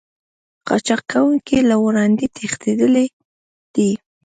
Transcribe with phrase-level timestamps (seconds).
[0.67, 3.05] قاچاق کوونکي له وړاندې تښتېدلي
[3.75, 3.91] دي